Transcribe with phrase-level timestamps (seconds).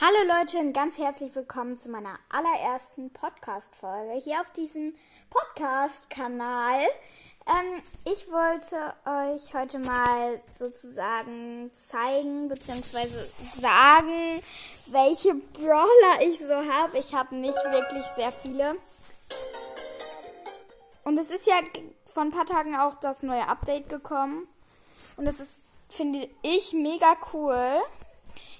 [0.00, 4.94] Hallo Leute und ganz herzlich willkommen zu meiner allerersten Podcast-Folge hier auf diesem
[5.28, 6.82] Podcast-Kanal.
[7.48, 13.08] Ähm, ich wollte euch heute mal sozusagen zeigen bzw.
[13.60, 14.40] sagen,
[14.86, 16.96] welche Brawler ich so habe.
[16.96, 18.76] Ich habe nicht wirklich sehr viele.
[21.02, 21.56] Und es ist ja
[22.06, 24.46] vor ein paar Tagen auch das neue Update gekommen.
[25.16, 25.56] Und das ist,
[25.88, 27.82] finde ich, mega cool.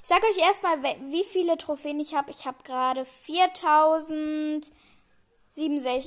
[0.03, 2.31] Ich sage euch erstmal, wie viele Trophäen ich habe.
[2.31, 4.71] Ich habe gerade 4047,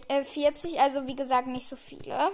[0.09, 2.31] äh, also wie gesagt nicht so viele.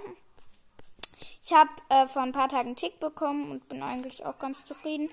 [1.44, 5.10] Ich habe äh, vor ein paar Tagen Tick bekommen und bin eigentlich auch ganz zufrieden.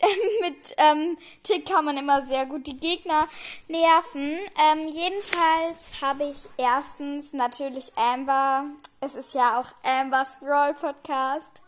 [0.40, 3.28] Mit ähm, Tick kann man immer sehr gut die Gegner
[3.68, 4.36] nerven.
[4.70, 8.64] Ähm, jedenfalls habe ich erstens natürlich Amber.
[9.00, 11.62] Es ist ja auch Ambers Brawl Podcast.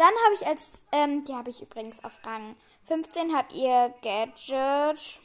[0.00, 5.20] Dann habe ich als, ähm, die habe ich übrigens auf Rang 15 habt ihr Gadget.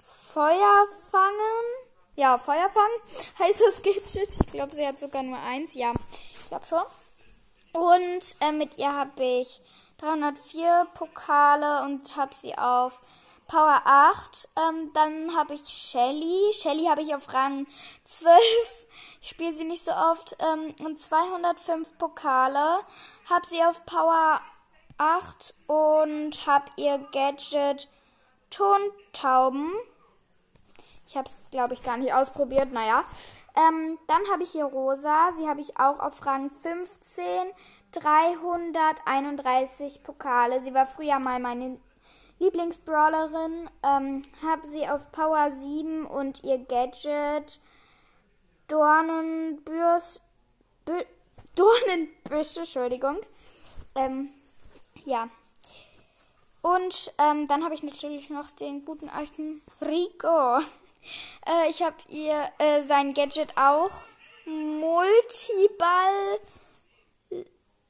[0.00, 1.66] Feuer fangen.
[2.14, 2.98] Ja, Feuer fangen
[3.38, 4.38] heißt das Gadget.
[4.40, 5.74] Ich glaube, sie hat sogar nur eins.
[5.74, 5.92] Ja,
[6.32, 6.82] ich glaube schon.
[7.74, 9.60] Und äh, mit ihr habe ich
[9.98, 13.02] 304 Pokale und habe sie auf
[13.46, 14.48] Power 8.
[14.56, 16.52] Ähm, dann habe ich Shelly.
[16.52, 17.66] Shelly habe ich auf Rang
[18.04, 18.40] 12.
[19.20, 20.36] Ich spiele sie nicht so oft.
[20.40, 22.80] Ähm, und 205 Pokale.
[23.28, 24.40] Habe sie auf Power
[24.98, 27.88] 8 und habe ihr Gadget
[28.50, 29.72] Tontauben.
[31.08, 32.72] Ich habe es, glaube ich, gar nicht ausprobiert.
[32.72, 33.04] Naja.
[33.56, 35.32] Ähm, dann habe ich hier Rosa.
[35.36, 37.52] Sie habe ich auch auf Rang 15.
[37.92, 40.60] 331 Pokale.
[40.62, 41.78] Sie war früher mal meine
[42.38, 43.70] Lieblingsbrawlerin.
[43.82, 47.60] Ähm, habe sie auf Power 7 und ihr Gadget
[48.68, 50.20] Dornenbürs,
[51.54, 53.18] Dornenbüsche, Entschuldigung.
[53.94, 54.30] Ähm,
[55.04, 55.28] ja.
[56.62, 60.60] Und ähm, dann habe ich natürlich noch den guten alten Rico.
[61.46, 63.92] Äh, ich habe ihr äh, sein Gadget auch.
[64.44, 66.40] Multiball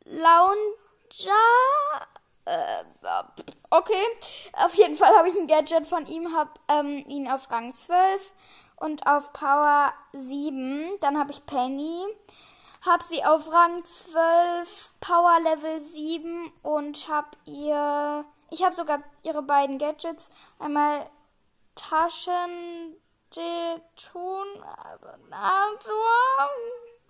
[0.05, 0.53] Lounger.
[2.45, 2.85] Äh,
[3.71, 4.05] okay.
[4.65, 8.35] Auf jeden Fall habe ich ein Gadget von ihm, habe ähm, ihn auf Rang 12
[8.77, 10.99] und auf Power 7.
[11.01, 12.05] Dann habe ich Penny.
[12.85, 18.25] Hab sie auf Rang 12, Power Level 7 und hab ihr.
[18.51, 20.31] Ich habe sogar ihre beiden Gadgets.
[20.59, 21.09] Einmal
[21.75, 23.01] Taschendetonator.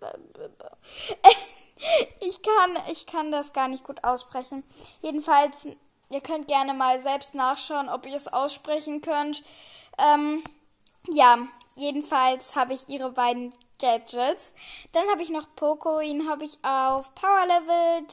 [2.20, 4.64] Ich kann, ich kann das gar nicht gut aussprechen.
[5.02, 5.68] Jedenfalls,
[6.10, 9.42] ihr könnt gerne mal selbst nachschauen, ob ihr es aussprechen könnt.
[9.98, 10.42] Ähm,
[11.12, 11.38] ja,
[11.74, 14.54] jedenfalls habe ich ihre beiden Gadgets.
[14.92, 18.06] Dann habe ich noch Poco, ihn habe ich auf Power Level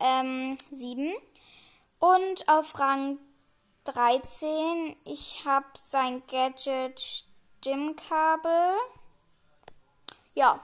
[0.00, 1.12] ähm, 7
[1.98, 3.18] und auf Rang
[3.84, 4.96] 13.
[5.04, 8.74] Ich habe sein Gadget Stimmkabel.
[10.34, 10.60] Ja,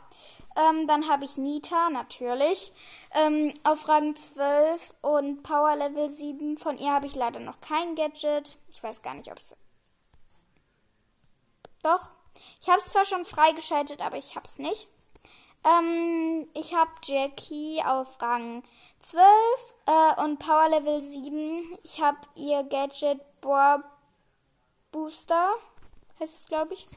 [0.56, 2.72] ähm, dann habe ich Nita, natürlich,
[3.12, 6.56] ähm, auf Rang 12 und Power Level 7.
[6.58, 8.58] Von ihr habe ich leider noch kein Gadget.
[8.68, 9.54] Ich weiß gar nicht, ob es...
[11.82, 12.12] Doch,
[12.60, 14.88] ich habe es zwar schon freigeschaltet, aber ich habe es nicht.
[15.64, 18.62] Ähm, ich habe Jackie auf Rang
[18.98, 19.24] 12
[19.86, 21.78] äh, und Power Level 7.
[21.84, 23.82] Ich habe ihr Gadget Boar
[24.90, 25.54] Booster,
[26.20, 26.88] heißt es, glaube ich.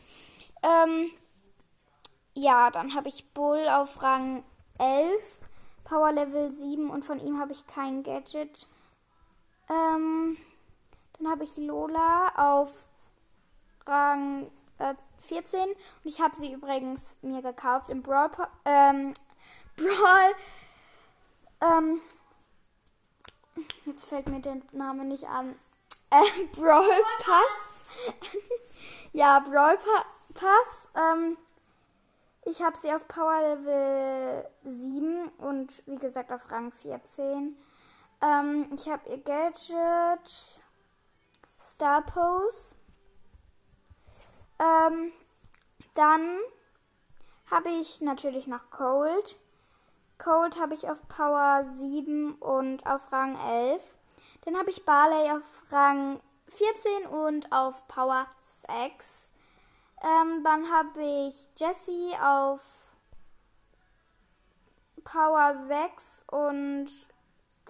[0.63, 1.11] Ähm,
[2.35, 4.43] ja, dann habe ich Bull auf Rang
[4.77, 5.39] 11,
[5.83, 8.67] Power Level 7 und von ihm habe ich kein Gadget.
[9.69, 10.37] Ähm,
[11.17, 12.69] dann habe ich Lola auf
[13.87, 14.95] Rang äh,
[15.27, 18.29] 14 und ich habe sie übrigens mir gekauft im Brawl
[18.65, 19.13] ähm,
[19.75, 20.35] Brawl
[21.61, 22.01] ähm,
[23.85, 25.55] jetzt fällt mir der Name nicht an
[26.09, 26.85] äh, Brawl
[27.19, 28.13] Pass
[29.13, 31.37] ja Brawl pa Pass ähm,
[32.45, 37.57] ich habe sie auf Power Level 7 und wie gesagt auf Rang 14
[38.21, 40.61] ähm, ich habe ihr Gadget
[41.61, 42.75] Star Pose
[44.59, 45.11] ähm,
[45.95, 46.39] dann
[47.51, 49.37] habe ich natürlich noch Cold.
[50.17, 53.81] Cold habe ich auf Power 7 und auf Rang 11.
[54.45, 58.27] Dann habe ich Barley auf Rang 14 und auf Power
[58.67, 59.24] 6.
[60.05, 62.61] Ähm, dann habe ich Jessie auf
[65.03, 66.89] Power 6 und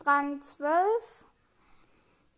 [0.06, 0.76] Rang 12.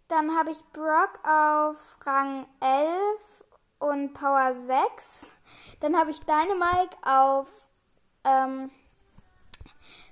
[0.07, 3.44] Dann habe ich Brock auf Rang 11
[3.79, 5.31] und Power 6.
[5.79, 7.47] Dann habe ich Dynamike auf
[8.23, 8.69] ähm,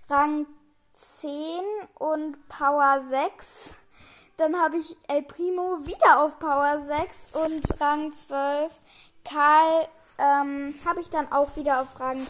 [0.10, 0.48] Rang
[0.94, 1.32] 10
[2.00, 3.76] und Power 6.
[4.38, 8.82] Dann habe ich El Primo wieder auf Power 6 und Rang 12.
[9.25, 9.88] Karl
[10.18, 12.25] ähm, habe ich dann auch wieder auf Rang,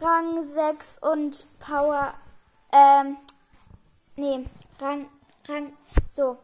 [0.00, 2.14] Rang 6 und Power.
[2.72, 3.16] Ähm,
[4.16, 4.44] nee,
[4.80, 5.08] Rang,
[5.48, 5.72] Rang,
[6.10, 6.38] so,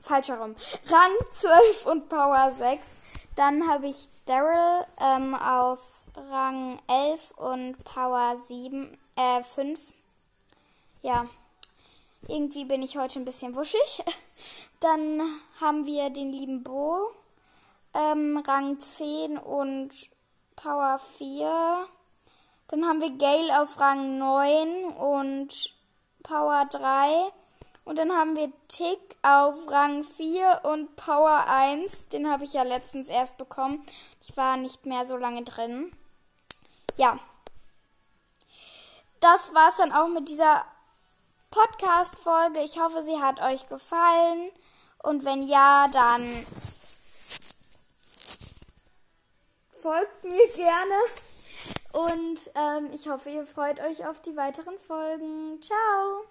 [0.00, 0.54] falsch herum.
[0.88, 2.82] Rang 12 und Power 6.
[3.36, 9.92] Dann habe ich Daryl ähm, auf Rang 11 und Power 7, äh, 5.
[11.02, 11.26] Ja,
[12.28, 14.02] irgendwie bin ich heute ein bisschen wuschig.
[14.80, 15.22] Dann
[15.60, 17.10] haben wir den lieben Bo,
[17.94, 19.90] ähm, Rang 10 und
[20.56, 21.86] Power 4.
[22.68, 25.74] Dann haben wir Gale auf Rang 9 und
[26.22, 27.32] Power 3.
[27.84, 32.08] Und dann haben wir Tick auf Rang 4 und Power 1.
[32.08, 33.84] Den habe ich ja letztens erst bekommen.
[34.22, 35.92] Ich war nicht mehr so lange drin.
[36.96, 37.18] Ja.
[39.20, 40.64] Das war's dann auch mit dieser
[41.50, 42.60] Podcast-Folge.
[42.60, 44.50] Ich hoffe, sie hat euch gefallen.
[45.02, 46.46] Und wenn ja, dann
[49.84, 50.94] folgt mir gerne.
[51.92, 55.60] Und ähm, ich hoffe, ihr freut euch auf die weiteren Folgen.
[55.60, 56.24] Ciao!